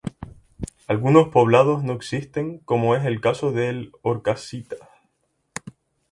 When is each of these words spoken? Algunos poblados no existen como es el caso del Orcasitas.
Algunos 0.87 1.27
poblados 1.27 1.83
no 1.83 1.93
existen 1.93 2.57
como 2.65 2.95
es 2.95 3.05
el 3.05 3.21
caso 3.21 3.51
del 3.51 3.91
Orcasitas. 4.01 4.79